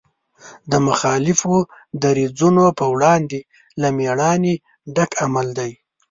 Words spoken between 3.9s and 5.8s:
مېړانې ډک عمل دی.